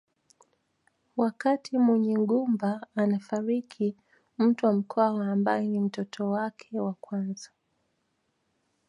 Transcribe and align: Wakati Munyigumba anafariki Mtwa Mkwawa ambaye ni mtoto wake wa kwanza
Wakati 1.17 1.77
Munyigumba 1.77 2.87
anafariki 2.95 3.95
Mtwa 4.37 4.73
Mkwawa 4.73 5.27
ambaye 5.31 5.67
ni 5.67 5.79
mtoto 5.79 6.29
wake 6.29 6.79
wa 6.79 6.93
kwanza 6.93 7.49